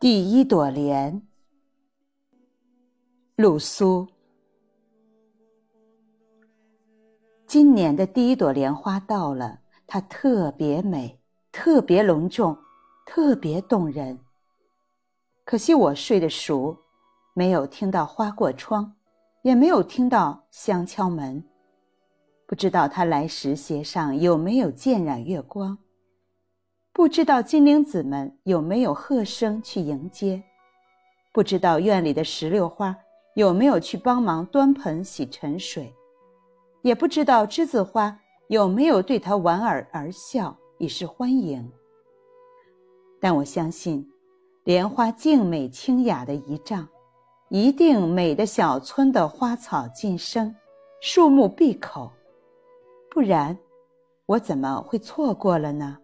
[0.00, 1.20] 第一朵莲，
[3.36, 4.08] 露苏。
[7.46, 11.20] 今年的第一朵莲花到了，它特别美，
[11.52, 12.56] 特别隆重，
[13.04, 14.18] 特别动人。
[15.44, 16.74] 可惜我睡得熟，
[17.34, 18.94] 没有听到花过窗，
[19.42, 21.44] 也没有听到香敲门，
[22.46, 25.76] 不知道它来时鞋上有没有溅染月光。
[27.00, 30.42] 不知道金铃子们有没有喝声去迎接，
[31.32, 32.94] 不知道院里的石榴花
[33.36, 35.90] 有没有去帮忙端盆洗沉水，
[36.82, 38.14] 也不知道栀子花
[38.48, 41.72] 有没有对他莞尔而笑以示欢迎。
[43.18, 44.06] 但我相信，
[44.64, 46.86] 莲花静美清雅的仪仗，
[47.48, 50.54] 一定美得小村的花草尽生，
[51.00, 52.12] 树木闭口，
[53.10, 53.56] 不然，
[54.26, 55.96] 我怎么会错过了呢？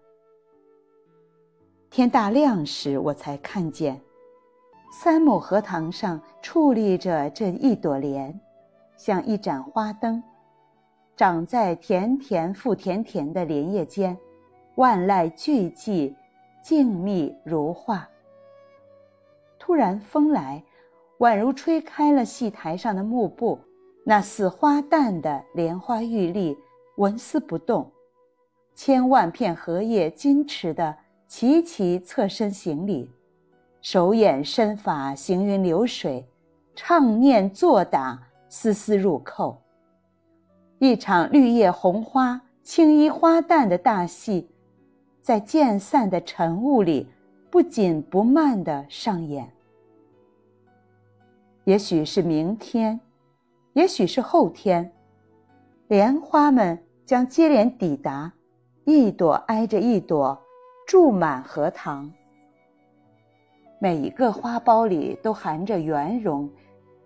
[1.97, 3.99] 天大亮时，我才看见，
[4.93, 8.39] 三亩荷塘上矗立着这一朵莲，
[8.99, 10.23] 像一盏花灯，
[11.17, 14.15] 长在田田复田田的莲叶间，
[14.75, 16.15] 万籁俱寂，
[16.63, 18.07] 静谧如画。
[19.59, 20.63] 突然风来，
[21.21, 23.59] 宛如吹开了戏台上的幕布，
[24.05, 26.59] 那似花旦的莲花玉立，
[26.97, 27.91] 纹丝不动，
[28.75, 30.95] 千万片荷叶矜持的。
[31.29, 33.11] 齐齐侧身行礼，
[33.81, 36.25] 手眼身法行云流水，
[36.75, 39.61] 唱念作打丝丝入扣。
[40.79, 44.49] 一场绿叶红花、青衣花旦的大戏，
[45.21, 47.09] 在渐散的晨雾里
[47.51, 49.51] 不紧不慢地上演。
[51.65, 53.01] 也许是明天，
[53.73, 54.93] 也许是后天，
[55.89, 58.33] 莲花们将接连抵达，
[58.85, 60.41] 一朵挨着一朵。
[60.87, 62.09] 注满荷塘，
[63.81, 66.49] 每一个花苞里都含着圆融，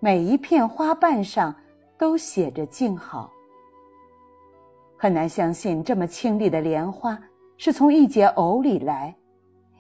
[0.01, 1.55] 每一片花瓣上
[1.97, 3.33] 都写着静好。
[4.99, 7.19] 很难相信这么清丽的莲花
[7.57, 9.17] 是从一节藕里来，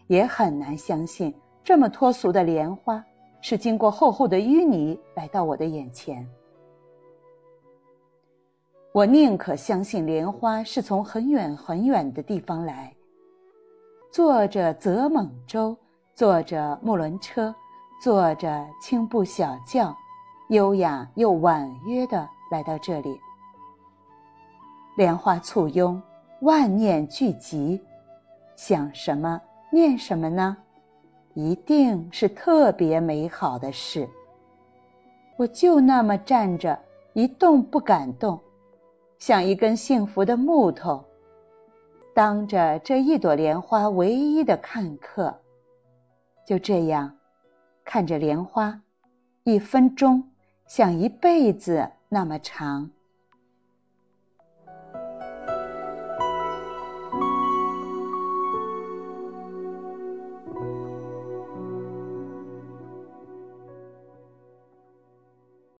[0.06, 3.04] 也很难相信这么脱俗的莲花
[3.42, 6.26] 是经过厚厚的淤泥来到我的眼前。
[8.94, 12.90] 我宁可相信莲花是从很远很远的地方来。
[14.10, 15.76] 坐着泽蒙舟，
[16.16, 17.54] 坐着木轮车，
[18.02, 19.96] 坐着青布小轿，
[20.48, 23.20] 优雅又婉约地来到这里。
[24.96, 26.02] 莲花簇拥，
[26.40, 27.80] 万念俱集，
[28.56, 29.40] 想什么
[29.70, 30.56] 念什么呢？
[31.34, 34.08] 一定是特别美好的事。
[35.36, 36.76] 我就那么站着，
[37.12, 38.38] 一动不敢动，
[39.20, 41.02] 像一根幸福的木头。
[42.14, 45.40] 当着这一朵莲花唯一的看客，
[46.46, 47.16] 就这样
[47.84, 48.80] 看着莲花，
[49.44, 50.22] 一分钟
[50.66, 52.90] 像一辈子那么长。